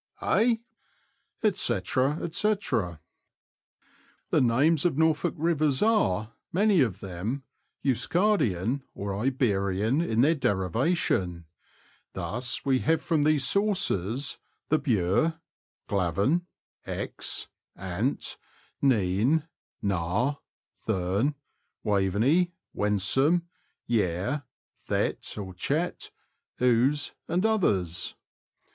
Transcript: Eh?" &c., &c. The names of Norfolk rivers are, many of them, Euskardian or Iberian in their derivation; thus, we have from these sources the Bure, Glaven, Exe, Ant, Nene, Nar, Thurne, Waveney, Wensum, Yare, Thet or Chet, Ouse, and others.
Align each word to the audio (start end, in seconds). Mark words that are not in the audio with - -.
Eh?" 0.21 0.55
&c., 1.43 1.47
&c. 1.53 1.73
The 1.79 2.99
names 4.41 4.83
of 4.83 4.97
Norfolk 4.97 5.35
rivers 5.37 5.83
are, 5.83 6.33
many 6.51 6.81
of 6.81 7.01
them, 7.01 7.43
Euskardian 7.85 8.81
or 8.95 9.13
Iberian 9.15 10.01
in 10.01 10.21
their 10.21 10.33
derivation; 10.33 11.45
thus, 12.13 12.65
we 12.65 12.79
have 12.79 12.99
from 12.99 13.21
these 13.25 13.45
sources 13.47 14.39
the 14.69 14.79
Bure, 14.79 15.39
Glaven, 15.87 16.47
Exe, 16.87 17.49
Ant, 17.75 18.39
Nene, 18.81 19.45
Nar, 19.83 20.39
Thurne, 20.83 21.35
Waveney, 21.83 22.51
Wensum, 22.75 23.43
Yare, 23.85 24.45
Thet 24.79 25.37
or 25.37 25.53
Chet, 25.53 26.09
Ouse, 26.59 27.13
and 27.27 27.45
others. 27.45 28.15